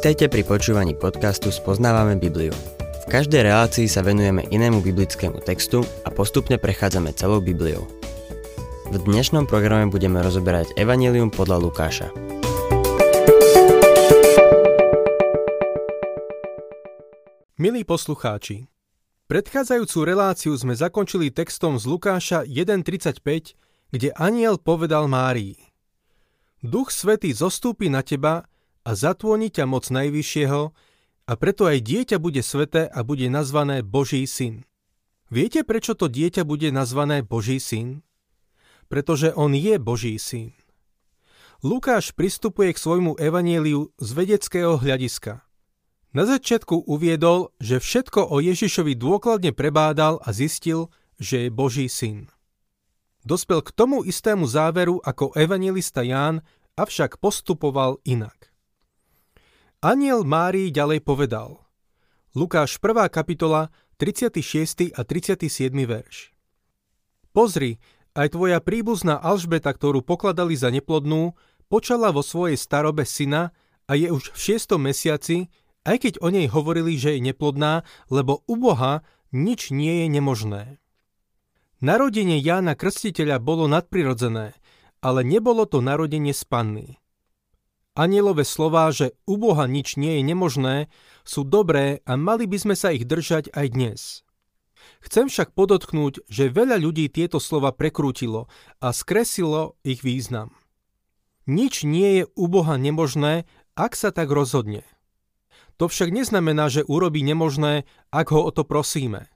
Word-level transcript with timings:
Vítajte 0.00 0.32
pri 0.32 0.48
počúvaní 0.48 0.96
podcastu 0.96 1.52
Spoznávame 1.52 2.16
Bibliu. 2.16 2.56
V 3.04 3.06
každej 3.12 3.44
relácii 3.44 3.84
sa 3.84 4.00
venujeme 4.00 4.48
inému 4.48 4.80
biblickému 4.80 5.44
textu 5.44 5.84
a 5.84 6.08
postupne 6.08 6.56
prechádzame 6.56 7.12
celou 7.12 7.44
Bibliou. 7.44 7.84
V 8.88 8.96
dnešnom 8.96 9.44
programe 9.44 9.92
budeme 9.92 10.24
rozoberať 10.24 10.72
Evangelium 10.80 11.28
podľa 11.28 11.60
Lukáša. 11.60 12.08
Milí 17.60 17.84
poslucháči, 17.84 18.72
predchádzajúcu 19.28 19.98
reláciu 20.00 20.56
sme 20.56 20.72
zakončili 20.72 21.28
textom 21.28 21.76
z 21.76 21.84
Lukáša 21.84 22.48
1.35, 22.48 23.20
kde 23.92 24.08
aniel 24.16 24.56
povedal 24.56 25.12
Márii 25.12 25.60
Duch 26.64 26.88
Svetý 26.88 27.36
zostúpi 27.36 27.92
na 27.92 28.00
teba 28.00 28.48
a 28.90 28.98
zatvoní 28.98 29.54
ťa 29.54 29.70
moc 29.70 29.86
Najvyššieho 29.86 30.62
a 31.30 31.32
preto 31.38 31.70
aj 31.70 31.78
dieťa 31.78 32.18
bude 32.18 32.42
sveté 32.42 32.90
a 32.90 33.06
bude 33.06 33.30
nazvané 33.30 33.86
Boží 33.86 34.26
syn. 34.26 34.66
Viete, 35.30 35.62
prečo 35.62 35.94
to 35.94 36.10
dieťa 36.10 36.42
bude 36.42 36.74
nazvané 36.74 37.22
Boží 37.22 37.62
syn? 37.62 38.02
Pretože 38.90 39.30
on 39.38 39.54
je 39.54 39.78
Boží 39.78 40.18
syn. 40.18 40.50
Lukáš 41.62 42.10
pristupuje 42.10 42.74
k 42.74 42.82
svojmu 42.82 43.14
evanieliu 43.14 43.94
z 43.94 44.08
vedeckého 44.10 44.74
hľadiska. 44.74 45.46
Na 46.10 46.26
začiatku 46.26 46.90
uviedol, 46.90 47.54
že 47.62 47.78
všetko 47.78 48.26
o 48.26 48.42
Ježišovi 48.42 48.98
dôkladne 48.98 49.54
prebádal 49.54 50.18
a 50.18 50.34
zistil, 50.34 50.90
že 51.22 51.46
je 51.46 51.48
Boží 51.54 51.86
syn. 51.86 52.26
Dospel 53.22 53.62
k 53.62 53.70
tomu 53.70 54.02
istému 54.02 54.50
záveru 54.50 54.98
ako 55.06 55.30
evangelista 55.38 56.02
Ján, 56.02 56.42
avšak 56.74 57.22
postupoval 57.22 58.02
inak. 58.02 58.49
Aniel 59.80 60.28
Márii 60.28 60.68
ďalej 60.68 61.00
povedal. 61.00 61.64
Lukáš 62.36 62.76
1. 62.84 63.08
kapitola, 63.08 63.72
36. 63.96 64.92
a 64.92 65.00
37. 65.08 65.72
verš. 65.72 66.36
Pozri, 67.32 67.80
aj 68.12 68.36
tvoja 68.36 68.60
príbuzná 68.60 69.16
Alžbeta, 69.16 69.72
ktorú 69.72 70.04
pokladali 70.04 70.52
za 70.52 70.68
neplodnú, 70.68 71.32
počala 71.72 72.12
vo 72.12 72.20
svojej 72.20 72.60
starobe 72.60 73.08
syna 73.08 73.56
a 73.88 73.96
je 73.96 74.12
už 74.12 74.36
v 74.36 74.52
šiestom 74.52 74.84
mesiaci, 74.84 75.48
aj 75.88 75.96
keď 76.04 76.14
o 76.20 76.28
nej 76.28 76.44
hovorili, 76.52 77.00
že 77.00 77.16
je 77.16 77.32
neplodná, 77.32 77.80
lebo 78.12 78.44
u 78.44 78.60
Boha 78.60 79.00
nič 79.32 79.72
nie 79.72 80.04
je 80.04 80.06
nemožné. 80.12 80.76
Narodenie 81.80 82.36
Jána 82.36 82.76
Krstiteľa 82.76 83.40
bolo 83.40 83.64
nadprirodzené, 83.64 84.60
ale 85.00 85.20
nebolo 85.24 85.64
to 85.64 85.80
narodenie 85.80 86.36
z 86.36 86.44
panny. 86.44 86.99
Anielové 88.00 88.48
slová, 88.48 88.88
že 88.88 89.12
u 89.28 89.36
Boha 89.36 89.68
nič 89.68 90.00
nie 90.00 90.16
je 90.16 90.22
nemožné, 90.24 90.88
sú 91.20 91.44
dobré 91.44 92.00
a 92.08 92.16
mali 92.16 92.48
by 92.48 92.56
sme 92.56 92.72
sa 92.72 92.96
ich 92.96 93.04
držať 93.04 93.52
aj 93.52 93.66
dnes. 93.76 94.00
Chcem 95.04 95.28
však 95.28 95.52
podotknúť, 95.52 96.24
že 96.24 96.48
veľa 96.48 96.80
ľudí 96.80 97.12
tieto 97.12 97.36
slova 97.36 97.76
prekrútilo 97.76 98.48
a 98.80 98.96
skresilo 98.96 99.76
ich 99.84 100.00
význam. 100.00 100.56
Nič 101.44 101.84
nie 101.84 102.24
je 102.24 102.24
u 102.40 102.48
Boha 102.48 102.80
nemožné, 102.80 103.44
ak 103.76 103.92
sa 103.92 104.08
tak 104.16 104.32
rozhodne. 104.32 104.80
To 105.76 105.84
však 105.84 106.08
neznamená, 106.08 106.72
že 106.72 106.88
urobí 106.88 107.20
nemožné, 107.20 107.84
ak 108.08 108.32
ho 108.32 108.48
o 108.48 108.50
to 108.52 108.64
prosíme. 108.64 109.28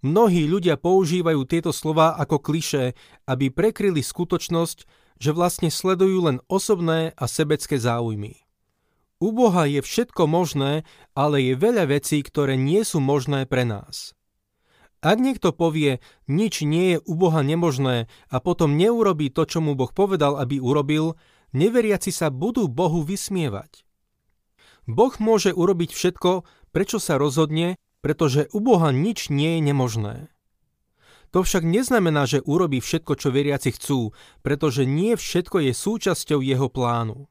Mnohí 0.00 0.48
ľudia 0.48 0.80
používajú 0.80 1.44
tieto 1.44 1.68
slova 1.68 2.16
ako 2.16 2.40
kliše, 2.40 2.96
aby 3.28 3.52
prekryli 3.52 4.00
skutočnosť, 4.00 5.03
že 5.24 5.32
vlastne 5.32 5.72
sledujú 5.72 6.28
len 6.28 6.44
osobné 6.52 7.16
a 7.16 7.24
sebecké 7.24 7.80
záujmy. 7.80 8.44
U 9.24 9.32
Boha 9.32 9.64
je 9.64 9.80
všetko 9.80 10.28
možné, 10.28 10.84
ale 11.16 11.40
je 11.40 11.56
veľa 11.56 11.88
vecí, 11.88 12.20
ktoré 12.20 12.60
nie 12.60 12.84
sú 12.84 13.00
možné 13.00 13.48
pre 13.48 13.64
nás. 13.64 14.12
Ak 15.00 15.16
niekto 15.16 15.56
povie, 15.56 16.04
nič 16.28 16.60
nie 16.60 16.96
je 16.96 16.98
u 17.08 17.16
Boha 17.16 17.40
nemožné 17.40 18.04
a 18.28 18.36
potom 18.36 18.76
neurobí 18.76 19.32
to, 19.32 19.48
čo 19.48 19.64
mu 19.64 19.72
Boh 19.72 19.88
povedal, 19.88 20.36
aby 20.36 20.60
urobil, 20.60 21.16
neveriaci 21.56 22.12
sa 22.12 22.28
budú 22.28 22.68
Bohu 22.68 23.00
vysmievať. 23.00 23.88
Boh 24.84 25.16
môže 25.16 25.56
urobiť 25.56 25.96
všetko, 25.96 26.44
prečo 26.68 27.00
sa 27.00 27.16
rozhodne, 27.16 27.80
pretože 28.04 28.52
u 28.52 28.60
Boha 28.60 28.92
nič 28.92 29.32
nie 29.32 29.56
je 29.56 29.60
nemožné. 29.72 30.33
To 31.34 31.42
však 31.42 31.66
neznamená, 31.66 32.30
že 32.30 32.46
urobí 32.46 32.78
všetko, 32.78 33.18
čo 33.18 33.34
veriaci 33.34 33.74
chcú, 33.74 34.14
pretože 34.46 34.86
nie 34.86 35.18
všetko 35.18 35.66
je 35.66 35.72
súčasťou 35.74 36.38
jeho 36.38 36.70
plánu. 36.70 37.26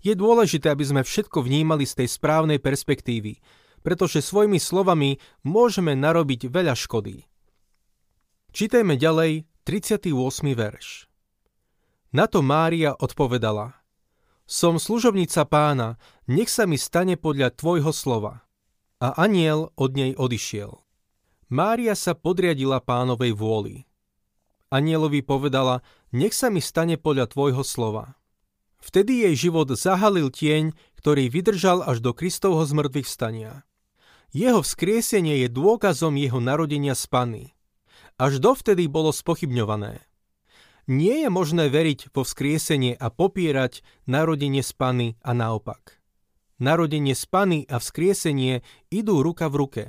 Je 0.00 0.16
dôležité, 0.16 0.72
aby 0.72 0.88
sme 0.88 1.02
všetko 1.04 1.44
vnímali 1.44 1.84
z 1.84 2.00
tej 2.00 2.08
správnej 2.16 2.64
perspektívy, 2.64 3.44
pretože 3.84 4.24
svojimi 4.24 4.56
slovami 4.56 5.20
môžeme 5.44 5.92
narobiť 5.92 6.48
veľa 6.48 6.72
škody. 6.72 7.28
Čítajme 8.56 8.96
ďalej 8.96 9.44
38. 9.68 10.08
verš. 10.56 11.04
Na 12.16 12.24
to 12.24 12.40
Mária 12.40 12.96
odpovedala 12.96 13.84
Som 14.48 14.80
služobnica 14.80 15.44
pána, 15.44 16.00
nech 16.24 16.48
sa 16.48 16.64
mi 16.64 16.80
stane 16.80 17.20
podľa 17.20 17.52
tvojho 17.52 17.92
slova. 17.92 18.48
A 19.04 19.12
aniel 19.20 19.68
od 19.76 19.92
nej 19.92 20.16
odišiel. 20.16 20.83
Mária 21.52 21.92
sa 21.92 22.16
podriadila 22.16 22.80
pánovej 22.80 23.36
vôli. 23.36 23.84
Anielovi 24.72 25.22
povedala, 25.22 25.84
nech 26.10 26.34
sa 26.34 26.50
mi 26.50 26.58
stane 26.58 26.98
podľa 26.98 27.30
tvojho 27.30 27.62
slova. 27.62 28.18
Vtedy 28.84 29.24
jej 29.24 29.48
život 29.48 29.72
zahalil 29.72 30.28
tieň, 30.28 30.76
ktorý 31.00 31.32
vydržal 31.32 31.84
až 31.84 32.04
do 32.04 32.12
Kristovho 32.12 32.64
zmrtvých 32.64 33.08
vstania. 33.08 33.64
Jeho 34.34 34.60
vzkriesenie 34.60 35.46
je 35.46 35.48
dôkazom 35.48 36.18
jeho 36.18 36.42
narodenia 36.42 36.98
z 36.98 37.04
Pany. 37.06 37.44
Až 38.18 38.42
dovtedy 38.42 38.90
bolo 38.90 39.14
spochybňované. 39.14 40.02
Nie 40.84 41.24
je 41.24 41.30
možné 41.32 41.72
veriť 41.72 42.12
vo 42.12 42.28
vzkriesenie 42.28 42.92
a 42.98 43.08
popierať 43.08 43.80
narodenie 44.04 44.60
z 44.60 44.72
Pany 44.76 45.08
a 45.24 45.32
naopak. 45.32 45.96
Narodenie 46.60 47.16
z 47.16 47.24
Pany 47.24 47.58
a 47.64 47.80
vzkriesenie 47.80 48.60
idú 48.92 49.24
ruka 49.24 49.48
v 49.48 49.54
ruke. 49.64 49.84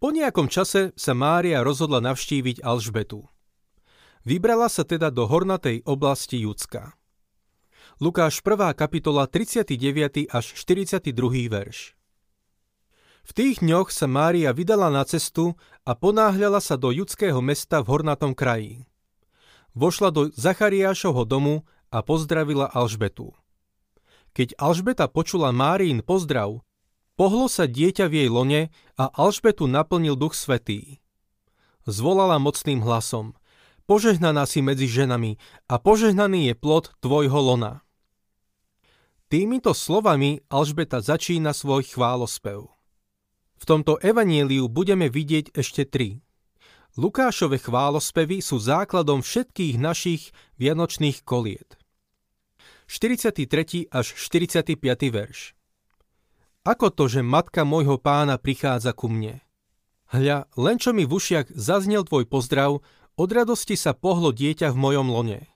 Po 0.00 0.08
nejakom 0.08 0.48
čase 0.48 0.96
sa 0.96 1.12
Mária 1.12 1.60
rozhodla 1.60 2.00
navštíviť 2.00 2.64
Alžbetu. 2.64 3.28
Vybrala 4.24 4.72
sa 4.72 4.80
teda 4.80 5.12
do 5.12 5.28
hornatej 5.28 5.84
oblasti 5.84 6.40
Judska. 6.40 6.96
Lukáš 8.00 8.40
1. 8.40 8.72
kapitola 8.80 9.28
39. 9.28 10.24
až 10.32 10.56
42. 10.56 11.04
verš. 11.52 11.92
V 13.28 13.30
tých 13.36 13.60
dňoch 13.60 13.92
sa 13.92 14.08
Mária 14.08 14.56
vydala 14.56 14.88
na 14.88 15.04
cestu 15.04 15.60
a 15.84 15.92
ponáhľala 15.92 16.64
sa 16.64 16.80
do 16.80 16.88
judského 16.88 17.44
mesta 17.44 17.84
v 17.84 17.92
hornatom 17.92 18.32
kraji. 18.32 18.88
Vošla 19.76 20.08
do 20.08 20.32
Zachariášovho 20.32 21.28
domu 21.28 21.68
a 21.92 22.00
pozdravila 22.00 22.72
Alžbetu. 22.72 23.36
Keď 24.32 24.56
Alžbeta 24.56 25.12
počula 25.12 25.52
Márin 25.52 26.00
pozdrav, 26.00 26.64
Pohlo 27.20 27.52
sa 27.52 27.68
dieťa 27.68 28.08
v 28.08 28.24
jej 28.24 28.30
lone 28.32 28.72
a 28.96 29.12
Alžbetu 29.12 29.68
naplnil 29.68 30.16
duch 30.16 30.32
svetý. 30.32 31.04
Zvolala 31.84 32.40
mocným 32.40 32.80
hlasom. 32.80 33.36
Požehnaná 33.84 34.48
si 34.48 34.64
medzi 34.64 34.88
ženami 34.88 35.36
a 35.68 35.76
požehnaný 35.76 36.48
je 36.48 36.54
plod 36.56 36.88
tvojho 37.04 37.36
lona. 37.36 37.84
Týmito 39.28 39.76
slovami 39.76 40.40
Alžbeta 40.48 41.04
začína 41.04 41.52
svoj 41.52 41.92
chválospev. 41.92 42.72
V 43.60 43.64
tomto 43.68 44.00
evanieliu 44.00 44.72
budeme 44.72 45.12
vidieť 45.12 45.52
ešte 45.52 45.84
tri. 45.84 46.24
Lukášove 46.96 47.60
chválospevy 47.60 48.40
sú 48.40 48.56
základom 48.56 49.20
všetkých 49.20 49.76
našich 49.76 50.32
vianočných 50.56 51.20
koliet. 51.28 51.76
43. 52.88 53.92
až 53.92 54.06
45. 54.08 54.80
verš 55.12 55.59
ako 56.64 56.92
to, 56.92 57.04
že 57.08 57.24
matka 57.24 57.64
môjho 57.64 57.96
pána 57.96 58.36
prichádza 58.36 58.92
ku 58.92 59.08
mne? 59.08 59.40
Hľa, 60.10 60.50
len 60.58 60.76
čo 60.76 60.90
mi 60.90 61.06
v 61.06 61.16
ušiach 61.16 61.54
zaznel 61.54 62.02
tvoj 62.02 62.26
pozdrav, 62.26 62.82
od 63.14 63.30
radosti 63.30 63.78
sa 63.78 63.94
pohlo 63.94 64.34
dieťa 64.34 64.74
v 64.74 64.80
mojom 64.80 65.06
lone. 65.08 65.46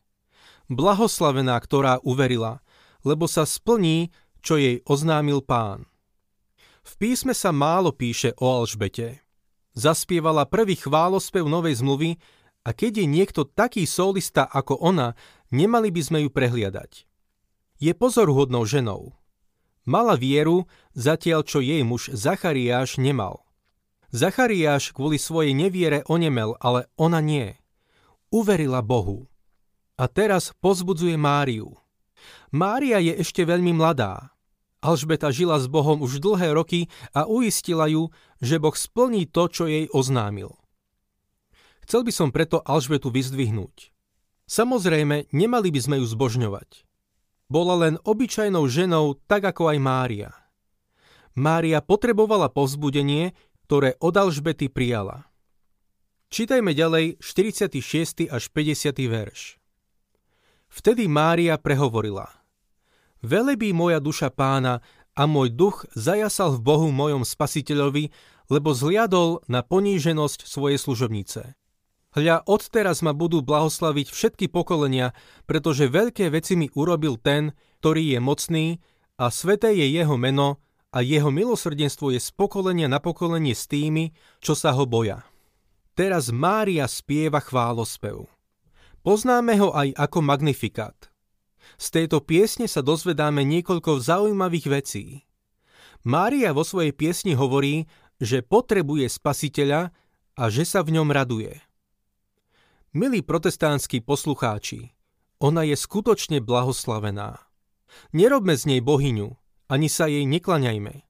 Blahoslavená, 0.70 1.58
ktorá 1.60 2.00
uverila, 2.00 2.64
lebo 3.04 3.28
sa 3.28 3.44
splní, 3.44 4.14
čo 4.40 4.56
jej 4.56 4.80
oznámil 4.88 5.44
pán. 5.44 5.88
V 6.84 6.92
písme 7.00 7.32
sa 7.32 7.52
málo 7.52 7.96
píše 7.96 8.36
o 8.36 8.60
Alžbete. 8.60 9.24
Zaspievala 9.72 10.44
prvý 10.44 10.76
chválospev 10.76 11.48
novej 11.48 11.80
zmluvy 11.80 12.20
a 12.62 12.70
keď 12.76 13.02
je 13.02 13.06
niekto 13.08 13.42
taký 13.48 13.88
solista 13.88 14.44
ako 14.44 14.78
ona, 14.78 15.16
nemali 15.48 15.88
by 15.88 16.00
sme 16.04 16.18
ju 16.24 16.30
prehliadať. 16.30 17.08
Je 17.80 17.92
pozoruhodnou 17.96 18.68
ženou. 18.68 19.16
Mala 19.84 20.16
vieru, 20.16 20.64
zatiaľ 20.96 21.44
čo 21.44 21.60
jej 21.60 21.84
muž 21.84 22.08
Zachariáš 22.08 22.96
nemal. 22.96 23.44
Zachariáš 24.08 24.96
kvôli 24.96 25.20
svojej 25.20 25.52
neviere 25.52 26.00
onemel, 26.08 26.56
ale 26.64 26.88
ona 26.96 27.20
nie. 27.20 27.60
Uverila 28.32 28.80
Bohu. 28.80 29.28
A 30.00 30.08
teraz 30.08 30.56
pozbudzuje 30.58 31.20
Máriu. 31.20 31.76
Mária 32.48 32.96
je 32.98 33.20
ešte 33.20 33.44
veľmi 33.44 33.76
mladá. 33.76 34.32
Alžbeta 34.80 35.32
žila 35.32 35.60
s 35.60 35.68
Bohom 35.68 36.00
už 36.04 36.20
dlhé 36.20 36.52
roky 36.56 36.92
a 37.12 37.24
uistila 37.24 37.88
ju, 37.88 38.12
že 38.40 38.60
Boh 38.60 38.76
splní 38.76 39.28
to, 39.28 39.48
čo 39.48 39.64
jej 39.64 39.88
oznámil. 39.92 40.52
Chcel 41.84 42.04
by 42.04 42.12
som 42.12 42.28
preto 42.32 42.64
Alžbetu 42.64 43.12
vyzdvihnúť. 43.12 43.92
Samozrejme, 44.44 45.32
nemali 45.32 45.68
by 45.72 45.80
sme 45.80 45.96
ju 46.00 46.06
zbožňovať. 46.08 46.84
Bola 47.48 47.74
len 47.86 47.94
obyčajnou 48.00 48.64
ženou, 48.68 49.20
tak 49.28 49.44
ako 49.48 49.72
aj 49.74 49.78
Mária. 49.80 50.30
Mária 51.34 51.82
potrebovala 51.82 52.48
povzbudenie, 52.48 53.34
ktoré 53.66 53.98
od 53.98 54.14
Alžbety 54.14 54.70
prijala. 54.70 55.26
Čítajme 56.30 56.74
ďalej 56.74 57.20
46. 57.22 58.30
až 58.30 58.42
50. 58.50 58.94
verš. 59.06 59.60
Vtedy 60.70 61.06
Mária 61.06 61.54
prehovorila– 61.58 62.30
Velebí 63.24 63.72
moja 63.72 64.04
duša 64.04 64.28
pána 64.28 64.84
a 65.16 65.24
môj 65.24 65.48
duch 65.48 65.88
zajasal 65.96 66.60
v 66.60 66.60
Bohu 66.60 66.88
mojom 66.92 67.24
spasiteľovi, 67.24 68.12
lebo 68.52 68.76
zliadol 68.76 69.40
na 69.48 69.64
poníženosť 69.64 70.44
svojej 70.44 70.76
služobnice. 70.76 71.56
Hľa, 72.14 72.46
odteraz 72.46 73.02
ma 73.02 73.10
budú 73.10 73.42
blahoslaviť 73.42 74.06
všetky 74.06 74.46
pokolenia, 74.46 75.10
pretože 75.50 75.90
veľké 75.90 76.30
veci 76.30 76.54
mi 76.54 76.70
urobil 76.70 77.18
ten, 77.18 77.50
ktorý 77.82 78.14
je 78.14 78.20
mocný 78.22 78.66
a 79.18 79.34
sveté 79.34 79.74
je 79.74 79.90
jeho 79.90 80.14
meno 80.14 80.62
a 80.94 81.02
jeho 81.02 81.34
milosrdenstvo 81.34 82.14
je 82.14 82.22
z 82.22 82.30
pokolenia 82.38 82.86
na 82.86 83.02
pokolenie 83.02 83.50
s 83.50 83.66
tými, 83.66 84.14
čo 84.38 84.54
sa 84.54 84.70
ho 84.78 84.86
boja. 84.86 85.26
Teraz 85.98 86.30
Mária 86.30 86.86
spieva 86.86 87.42
chválospev. 87.42 88.30
Poznáme 89.02 89.58
ho 89.58 89.74
aj 89.74 89.90
ako 89.98 90.18
magnifikát– 90.22 90.94
z 91.76 91.86
tejto 91.90 92.22
piesne 92.22 92.70
sa 92.70 92.84
dozvedáme 92.84 93.42
niekoľko 93.42 93.98
zaujímavých 93.98 94.66
vecí. 94.70 95.04
Mária 96.04 96.52
vo 96.52 96.62
svojej 96.62 96.92
piesni 96.92 97.32
hovorí, 97.32 97.88
že 98.20 98.44
potrebuje 98.44 99.08
spasiteľa 99.08 99.90
a 100.36 100.44
že 100.52 100.68
sa 100.68 100.84
v 100.84 101.00
ňom 101.00 101.08
raduje. 101.10 101.58
Milí 102.94 103.26
protestantsky 103.26 103.98
poslucháči, 104.00 104.94
ona 105.42 105.66
je 105.66 105.74
skutočne 105.74 106.38
blahoslavená. 106.38 107.42
Nerobme 108.14 108.54
z 108.54 108.70
nej 108.70 108.80
bohyňu, 108.80 109.34
ani 109.66 109.90
sa 109.90 110.06
jej 110.06 110.22
neklaňajme. 110.22 111.02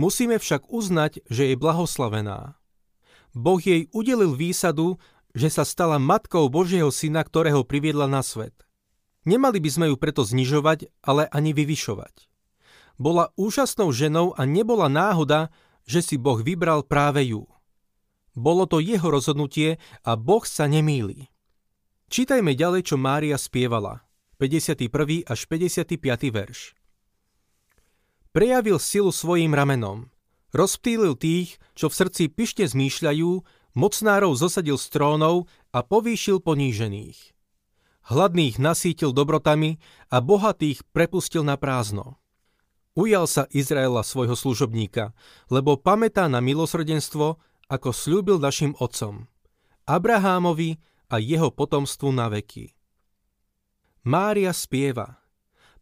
Musíme 0.00 0.40
však 0.40 0.72
uznať, 0.72 1.20
že 1.28 1.52
je 1.52 1.56
blahoslavená. 1.60 2.56
Boh 3.36 3.60
jej 3.60 3.86
udelil 3.92 4.32
výsadu, 4.32 4.96
že 5.36 5.52
sa 5.52 5.68
stala 5.68 6.00
matkou 6.00 6.48
Božieho 6.48 6.88
syna, 6.88 7.20
ktorého 7.20 7.68
priviedla 7.68 8.08
na 8.08 8.24
svet– 8.24 8.56
Nemali 9.28 9.60
by 9.60 9.70
sme 9.70 9.86
ju 9.92 9.96
preto 10.00 10.24
znižovať, 10.24 10.88
ale 11.04 11.28
ani 11.28 11.52
vyvyšovať. 11.52 12.28
Bola 12.96 13.32
úžasnou 13.36 13.92
ženou 13.92 14.32
a 14.36 14.48
nebola 14.48 14.88
náhoda, 14.88 15.52
že 15.84 16.00
si 16.00 16.16
Boh 16.16 16.40
vybral 16.40 16.84
práve 16.84 17.28
ju. 17.28 17.44
Bolo 18.38 18.66
to 18.66 18.78
jeho 18.78 19.10
rozhodnutie 19.10 19.82
a 20.06 20.14
Boh 20.14 20.42
sa 20.46 20.70
nemýli. 20.70 21.26
Čítajme 22.10 22.58
ďalej, 22.58 22.90
čo 22.90 22.96
Mária 22.98 23.38
spievala. 23.38 24.02
51. 24.40 24.88
až 25.28 25.40
55. 25.46 26.00
verš. 26.32 26.74
Prejavil 28.30 28.78
silu 28.78 29.10
svojim 29.10 29.52
ramenom. 29.52 30.08
Rozptýlil 30.50 31.14
tých, 31.14 31.58
čo 31.78 31.86
v 31.90 31.94
srdci 31.94 32.22
pyšne 32.30 32.66
zmýšľajú, 32.66 33.30
mocnárov 33.74 34.32
zosadil 34.34 34.78
z 34.78 34.86
trónov 34.90 35.46
a 35.70 35.82
povýšil 35.86 36.42
ponížených. 36.42 37.34
Hladných 38.10 38.58
nasítil 38.58 39.14
dobrotami 39.14 39.78
a 40.10 40.18
bohatých 40.18 40.82
prepustil 40.90 41.46
na 41.46 41.54
prázdno. 41.54 42.18
Ujal 42.98 43.30
sa 43.30 43.46
Izraela 43.54 44.02
svojho 44.02 44.34
služobníka, 44.34 45.14
lebo 45.46 45.78
pamätá 45.78 46.26
na 46.26 46.42
milosrdenstvo, 46.42 47.38
ako 47.70 47.94
slúbil 47.94 48.42
našim 48.42 48.74
otcom, 48.82 49.30
Abrahámovi 49.86 50.82
a 51.06 51.22
jeho 51.22 51.54
potomstvu 51.54 52.10
na 52.10 52.26
veky. 52.26 52.74
Mária 54.02 54.50
spieva, 54.50 55.22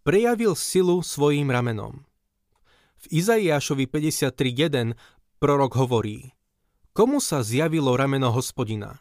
prejavil 0.05 0.53
silu 0.53 1.01
svojím 1.01 1.49
ramenom. 1.49 2.05
V 2.99 3.05
Izaiášovi 3.25 3.89
53.1 3.89 4.93
prorok 5.41 5.73
hovorí, 5.81 6.35
komu 6.93 7.23
sa 7.23 7.41
zjavilo 7.41 7.95
rameno 7.95 8.35
hospodina? 8.35 9.01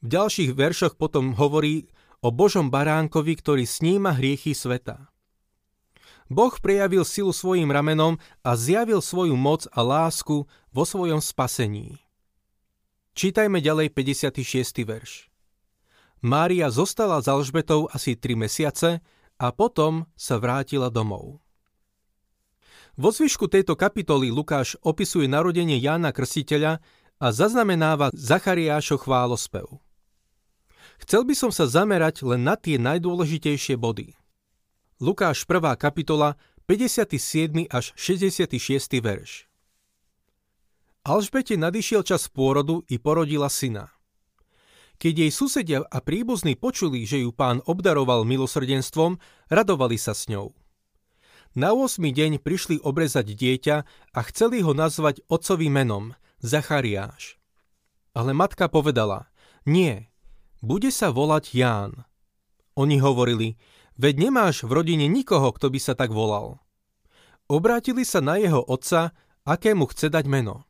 V 0.00 0.08
ďalších 0.08 0.56
veršoch 0.56 0.96
potom 0.96 1.36
hovorí 1.36 1.92
o 2.24 2.32
Božom 2.32 2.72
baránkovi, 2.72 3.36
ktorý 3.36 3.64
sníma 3.68 4.16
hriechy 4.16 4.56
sveta. 4.56 5.12
Boh 6.30 6.54
prejavil 6.62 7.02
silu 7.02 7.34
svojim 7.34 7.74
ramenom 7.74 8.22
a 8.46 8.54
zjavil 8.54 9.02
svoju 9.02 9.34
moc 9.34 9.66
a 9.74 9.82
lásku 9.82 10.46
vo 10.70 10.84
svojom 10.86 11.18
spasení. 11.18 11.98
Čítajme 13.18 13.58
ďalej 13.58 13.90
56. 13.90 14.86
verš. 14.86 15.26
Mária 16.22 16.70
zostala 16.70 17.18
s 17.18 17.26
Alžbetou 17.26 17.90
asi 17.90 18.14
3 18.14 18.46
mesiace 18.46 19.02
a 19.42 19.46
potom 19.50 20.06
sa 20.14 20.38
vrátila 20.38 20.86
domov. 20.86 21.42
Vo 22.94 23.10
zvyšku 23.10 23.50
tejto 23.50 23.74
kapitoly 23.74 24.30
Lukáš 24.30 24.78
opisuje 24.86 25.26
narodenie 25.26 25.82
Jána 25.82 26.14
Krstiteľa 26.14 26.78
a 27.18 27.26
zaznamenáva 27.34 28.14
Zachariášo 28.14 29.02
chválospev. 29.02 29.66
Chcel 31.00 31.24
by 31.24 31.34
som 31.34 31.50
sa 31.50 31.64
zamerať 31.64 32.22
len 32.22 32.44
na 32.44 32.54
tie 32.54 32.76
najdôležitejšie 32.76 33.80
body. 33.80 34.19
Lukáš 35.00 35.48
1. 35.48 35.80
kapitola 35.80 36.36
57. 36.68 37.72
až 37.72 37.96
66. 37.96 39.00
verš. 39.00 39.48
Alžbete 41.08 41.56
nadišiel 41.56 42.04
čas 42.04 42.28
pôrodu 42.28 42.84
i 42.84 43.00
porodila 43.00 43.48
syna. 43.48 43.88
Keď 45.00 45.24
jej 45.24 45.32
susedia 45.32 45.80
a 45.88 46.04
príbuzní 46.04 46.52
počuli, 46.52 47.08
že 47.08 47.24
ju 47.24 47.32
pán 47.32 47.64
obdaroval 47.64 48.28
milosrdenstvom, 48.28 49.16
radovali 49.48 49.96
sa 49.96 50.12
s 50.12 50.28
ňou. 50.28 50.52
Na 51.56 51.72
8. 51.72 51.96
deň 52.04 52.36
prišli 52.44 52.84
obrezať 52.84 53.32
dieťa 53.32 53.76
a 54.12 54.20
chceli 54.28 54.60
ho 54.60 54.76
nazvať 54.76 55.24
otcovým 55.32 55.80
menom, 55.80 56.12
Zachariáš. 56.44 57.40
Ale 58.12 58.36
matka 58.36 58.68
povedala, 58.68 59.32
nie, 59.64 60.12
bude 60.60 60.92
sa 60.92 61.08
volať 61.08 61.56
Ján. 61.56 62.04
Oni 62.76 63.00
hovorili, 63.00 63.56
veď 64.00 64.14
nemáš 64.16 64.64
v 64.64 64.72
rodine 64.72 65.04
nikoho, 65.12 65.52
kto 65.52 65.68
by 65.68 65.76
sa 65.76 65.92
tak 65.92 66.08
volal. 66.08 66.64
Obrátili 67.52 68.08
sa 68.08 68.24
na 68.24 68.40
jeho 68.40 68.64
otca, 68.64 69.12
akému 69.44 69.84
chce 69.92 70.08
dať 70.08 70.24
meno. 70.24 70.64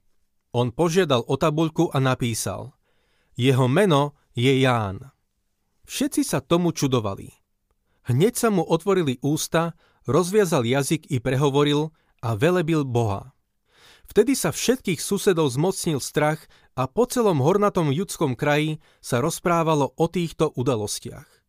On 0.50 0.74
požiadal 0.74 1.22
o 1.30 1.38
tabuľku 1.38 1.94
a 1.94 2.02
napísal, 2.02 2.74
jeho 3.38 3.70
meno 3.70 4.18
je 4.34 4.50
Ján. 4.58 5.14
Všetci 5.86 6.26
sa 6.26 6.42
tomu 6.42 6.74
čudovali. 6.74 7.30
Hneď 8.10 8.34
sa 8.34 8.48
mu 8.50 8.66
otvorili 8.66 9.22
ústa, 9.22 9.78
rozviazal 10.10 10.66
jazyk 10.66 11.06
i 11.14 11.22
prehovoril 11.22 11.94
a 12.26 12.34
velebil 12.34 12.82
Boha. 12.82 13.30
Vtedy 14.10 14.34
sa 14.34 14.50
všetkých 14.50 14.98
susedov 14.98 15.54
zmocnil 15.54 16.02
strach 16.02 16.42
a 16.74 16.90
po 16.90 17.06
celom 17.06 17.38
hornatom 17.38 17.94
judskom 17.94 18.34
kraji 18.34 18.82
sa 18.98 19.22
rozprávalo 19.22 19.94
o 19.94 20.06
týchto 20.10 20.50
udalostiach. 20.50 21.39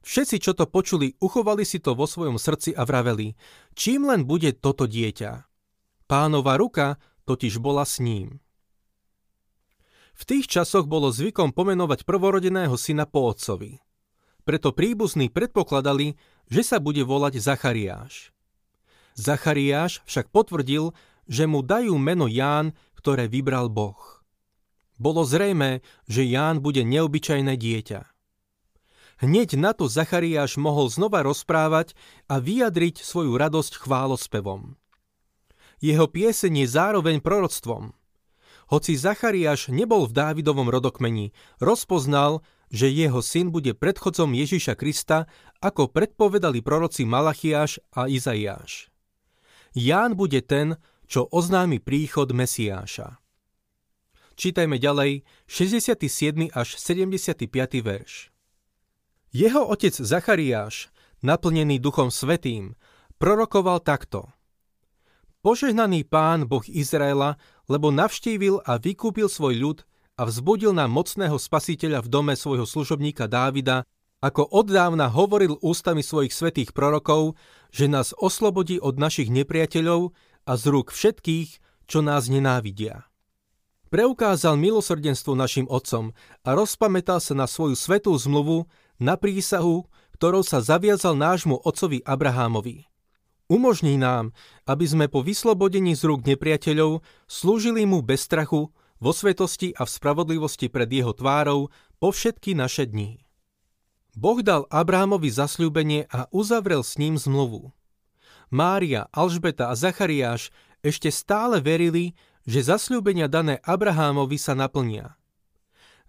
Všetci, 0.00 0.36
čo 0.40 0.52
to 0.56 0.64
počuli, 0.64 1.12
uchovali 1.20 1.64
si 1.68 1.76
to 1.76 1.92
vo 1.92 2.08
svojom 2.08 2.40
srdci 2.40 2.72
a 2.72 2.88
vraveli, 2.88 3.36
čím 3.76 4.08
len 4.08 4.24
bude 4.24 4.56
toto 4.56 4.88
dieťa. 4.88 5.44
Pánova 6.08 6.56
ruka 6.56 6.96
totiž 7.28 7.60
bola 7.60 7.84
s 7.84 8.00
ním. 8.00 8.40
V 10.16 10.22
tých 10.28 10.48
časoch 10.48 10.84
bolo 10.84 11.08
zvykom 11.12 11.52
pomenovať 11.56 12.04
prvorodeného 12.04 12.76
syna 12.76 13.08
po 13.08 13.30
otcovi. 13.30 13.80
Preto 14.44 14.72
príbuzní 14.72 15.28
predpokladali, 15.28 16.16
že 16.48 16.62
sa 16.64 16.76
bude 16.80 17.04
volať 17.04 17.40
Zachariáš. 17.40 18.34
Zachariáš 19.16 20.00
však 20.08 20.32
potvrdil, 20.32 20.96
že 21.30 21.44
mu 21.44 21.62
dajú 21.62 21.94
meno 22.00 22.26
Ján, 22.26 22.74
ktoré 22.96 23.30
vybral 23.30 23.70
Boh. 23.70 23.96
Bolo 25.00 25.24
zrejme, 25.24 25.80
že 26.04 26.26
Ján 26.26 26.60
bude 26.60 26.84
neobyčajné 26.84 27.56
dieťa. 27.56 28.00
Hneď 29.20 29.60
na 29.60 29.76
to 29.76 29.84
Zachariáš 29.84 30.56
mohol 30.56 30.88
znova 30.88 31.20
rozprávať 31.20 31.92
a 32.24 32.40
vyjadriť 32.40 33.04
svoju 33.04 33.36
radosť 33.36 33.76
chválospevom. 33.76 34.80
Jeho 35.84 36.08
pieseň 36.08 36.64
je 36.64 36.66
zároveň 36.68 37.20
proroctvom. 37.20 37.92
Hoci 38.72 38.96
Zachariáš 38.96 39.68
nebol 39.68 40.08
v 40.08 40.16
Dávidovom 40.16 40.72
rodokmeni, 40.72 41.36
rozpoznal, 41.60 42.40
že 42.72 42.88
jeho 42.88 43.20
syn 43.20 43.52
bude 43.52 43.76
predchodcom 43.76 44.32
Ježiša 44.32 44.78
Krista, 44.78 45.28
ako 45.60 45.92
predpovedali 45.92 46.64
proroci 46.64 47.04
Malachiáš 47.04 47.82
a 47.92 48.08
Izaiáš. 48.08 48.88
Ján 49.76 50.16
bude 50.16 50.40
ten, 50.40 50.80
čo 51.10 51.28
oznámi 51.28 51.82
príchod 51.82 52.30
Mesiáša. 52.32 53.18
Čítajme 54.38 54.80
ďalej 54.80 55.28
67. 55.44 56.48
až 56.54 56.68
75. 56.78 57.50
verš. 57.84 58.29
Jeho 59.30 59.62
otec 59.62 59.94
Zachariáš, 59.94 60.90
naplnený 61.22 61.78
Duchom 61.78 62.10
Svetým, 62.10 62.74
prorokoval 63.22 63.78
takto. 63.78 64.26
Požehnaný 65.46 66.02
pán 66.02 66.50
Boh 66.50 66.66
Izraela, 66.66 67.38
lebo 67.70 67.94
navštívil 67.94 68.58
a 68.66 68.74
vykúpil 68.82 69.30
svoj 69.30 69.54
ľud 69.54 69.78
a 70.18 70.26
vzbudil 70.26 70.74
nám 70.74 70.90
mocného 70.90 71.38
spasiteľa 71.38 72.02
v 72.02 72.08
dome 72.10 72.34
svojho 72.34 72.66
služobníka 72.66 73.30
Dávida, 73.30 73.86
ako 74.18 74.50
oddávna 74.50 75.06
hovoril 75.06 75.62
ústami 75.62 76.02
svojich 76.02 76.34
svetých 76.34 76.70
prorokov, 76.74 77.38
že 77.70 77.86
nás 77.86 78.10
oslobodí 78.18 78.82
od 78.82 78.98
našich 78.98 79.30
nepriateľov 79.30 80.10
a 80.42 80.52
z 80.58 80.64
rúk 80.74 80.90
všetkých, 80.90 81.62
čo 81.86 82.02
nás 82.02 82.26
nenávidia. 82.26 83.06
Preukázal 83.94 84.58
milosrdenstvo 84.58 85.38
našim 85.38 85.70
otcom 85.70 86.18
a 86.42 86.50
rozpamätal 86.54 87.22
sa 87.22 87.38
na 87.38 87.46
svoju 87.46 87.78
svetú 87.78 88.10
zmluvu, 88.18 88.66
na 89.00 89.16
prísahu, 89.16 89.88
ktorou 90.20 90.44
sa 90.44 90.60
zaviazal 90.60 91.16
nášmu 91.16 91.64
otcovi 91.64 92.04
Abrahámovi. 92.04 92.84
Umožní 93.50 93.98
nám, 93.98 94.30
aby 94.68 94.86
sme 94.86 95.06
po 95.10 95.26
vyslobodení 95.26 95.98
z 95.98 96.06
rúk 96.06 96.22
nepriateľov 96.22 97.02
slúžili 97.26 97.82
mu 97.82 98.04
bez 98.04 98.28
strachu, 98.28 98.70
vo 99.00 99.16
svetosti 99.16 99.72
a 99.74 99.88
v 99.88 99.90
spravodlivosti 99.90 100.68
pred 100.68 100.86
jeho 100.92 101.16
tvárou 101.16 101.72
po 101.96 102.12
všetky 102.12 102.52
naše 102.52 102.84
dní. 102.84 103.24
Boh 104.12 104.44
dal 104.44 104.68
Abrahamovi 104.68 105.32
zasľúbenie 105.32 106.04
a 106.12 106.28
uzavrel 106.30 106.84
s 106.84 107.00
ním 107.00 107.16
zmluvu. 107.16 107.72
Mária, 108.52 109.08
Alžbeta 109.08 109.72
a 109.72 109.74
Zachariáš 109.74 110.52
ešte 110.84 111.08
stále 111.08 111.64
verili, 111.64 112.12
že 112.44 112.60
zasľúbenia 112.66 113.30
dané 113.30 113.56
Abrahámovi 113.64 114.36
sa 114.36 114.52
naplnia. 114.52 115.16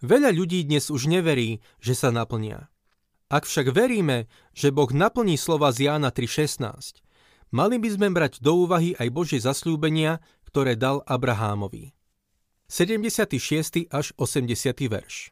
Veľa 0.01 0.33
ľudí 0.33 0.65
dnes 0.65 0.89
už 0.89 1.07
neverí, 1.07 1.61
že 1.77 1.93
sa 1.93 2.09
naplnia. 2.09 2.67
Ak 3.31 3.47
však 3.47 3.71
veríme, 3.71 4.27
že 4.51 4.75
Boh 4.75 4.91
naplní 4.91 5.39
slova 5.39 5.71
z 5.71 5.87
Jána 5.87 6.11
3.16, 6.11 6.99
mali 7.55 7.79
by 7.79 7.89
sme 7.95 8.11
brať 8.11 8.43
do 8.43 8.67
úvahy 8.67 8.91
aj 8.99 9.07
Božie 9.07 9.39
zasľúbenia, 9.39 10.19
ktoré 10.51 10.75
dal 10.75 10.99
Abrahámovi. 11.07 11.95
76. 12.67 13.87
až 13.87 14.11
80. 14.19 14.51
verš 14.91 15.31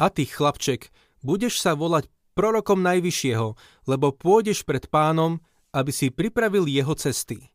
A 0.00 0.08
ty, 0.08 0.24
chlapček, 0.24 0.88
budeš 1.20 1.60
sa 1.60 1.76
volať 1.76 2.08
prorokom 2.32 2.80
Najvyššieho, 2.80 3.52
lebo 3.84 4.16
pôjdeš 4.16 4.64
pred 4.64 4.88
pánom, 4.88 5.44
aby 5.76 5.92
si 5.92 6.08
pripravil 6.08 6.64
jeho 6.72 6.96
cesty 6.96 7.52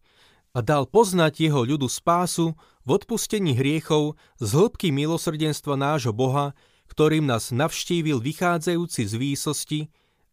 a 0.53 0.61
dal 0.61 0.85
poznať 0.85 1.41
jeho 1.41 1.65
ľudu 1.65 1.89
spásu 1.89 2.53
v 2.85 2.89
odpustení 2.93 3.57
hriechov 3.57 4.13
z 4.37 4.49
hĺbky 4.53 4.93
milosrdenstva 4.93 5.73
nášho 5.73 6.13
Boha, 6.13 6.53
ktorým 6.87 7.27
nás 7.27 7.51
navštívil 7.51 8.19
vychádzajúci 8.23 9.01
z 9.07 9.13
výsosti, 9.15 9.79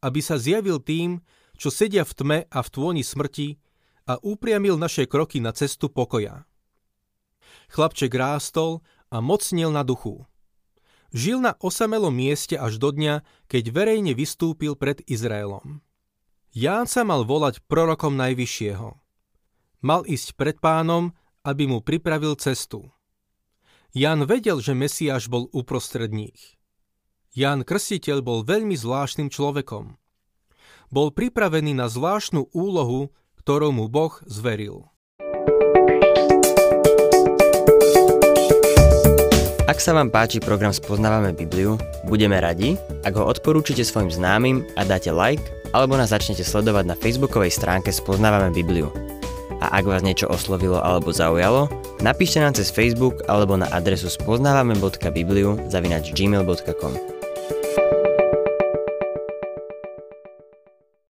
aby 0.00 0.20
sa 0.22 0.38
zjavil 0.38 0.78
tým, 0.80 1.20
čo 1.54 1.70
sedia 1.70 2.02
v 2.02 2.12
tme 2.14 2.38
a 2.50 2.58
v 2.62 2.68
tvoni 2.68 3.02
smrti 3.02 3.58
a 4.10 4.20
upriamil 4.20 4.76
naše 4.76 5.08
kroky 5.08 5.40
na 5.40 5.54
cestu 5.54 5.88
pokoja. 5.88 6.44
Chlapček 7.72 8.12
rástol 8.12 8.84
a 9.08 9.22
mocnil 9.24 9.72
na 9.72 9.86
duchu. 9.86 10.26
Žil 11.14 11.38
na 11.38 11.54
osamelom 11.62 12.10
mieste 12.10 12.58
až 12.58 12.82
do 12.82 12.90
dňa, 12.90 13.22
keď 13.46 13.64
verejne 13.70 14.12
vystúpil 14.18 14.74
pred 14.74 14.98
Izraelom. 15.06 15.78
Ján 16.54 16.86
sa 16.86 17.02
mal 17.06 17.26
volať 17.26 17.62
prorokom 17.66 18.14
Najvyššieho. 18.18 18.98
Mal 19.82 20.00
ísť 20.06 20.38
pred 20.38 20.58
pánom, 20.58 21.14
aby 21.42 21.66
mu 21.66 21.82
pripravil 21.82 22.38
cestu. 22.38 22.93
Jan 23.94 24.26
vedel, 24.26 24.58
že 24.58 24.74
Mesiáš 24.74 25.30
bol 25.30 25.46
uprostred 25.54 26.10
nich. 26.10 26.58
Jan 27.30 27.62
Krstiteľ 27.62 28.26
bol 28.26 28.42
veľmi 28.42 28.74
zvláštnym 28.74 29.30
človekom. 29.30 29.94
Bol 30.90 31.14
pripravený 31.14 31.78
na 31.78 31.86
zvláštnu 31.86 32.50
úlohu, 32.50 33.14
ktorú 33.38 33.70
mu 33.70 33.86
Boh 33.86 34.10
zveril. 34.26 34.90
Ak 39.70 39.78
sa 39.78 39.94
vám 39.94 40.10
páči 40.10 40.42
program 40.42 40.74
Spoznávame 40.74 41.30
Bibliu, 41.30 41.78
budeme 42.10 42.42
radi, 42.42 42.74
ak 43.06 43.14
ho 43.14 43.30
odporúčite 43.30 43.86
svojim 43.86 44.10
známym 44.10 44.66
a 44.74 44.82
dáte 44.82 45.14
like, 45.14 45.46
alebo 45.70 45.94
nás 45.94 46.10
začnete 46.10 46.42
sledovať 46.42 46.90
na 46.90 46.98
facebookovej 46.98 47.54
stránke 47.54 47.94
Spoznávame 47.94 48.50
Bibliu. 48.50 48.90
A 49.62 49.78
ak 49.78 49.86
vás 49.86 50.02
niečo 50.02 50.26
oslovilo 50.26 50.82
alebo 50.82 51.14
zaujalo, 51.14 51.70
napíšte 52.04 52.36
nám 52.36 52.52
cez 52.52 52.68
Facebook 52.68 53.24
alebo 53.24 53.56
na 53.56 53.64
adresu 53.72 54.12
spoznávame.bibliu 54.12 55.72
zavinač 55.72 56.12
gmail.com. 56.12 57.13